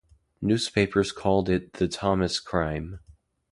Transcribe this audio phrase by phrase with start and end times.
[0.41, 3.01] Newspapers called it The Thomas Crime.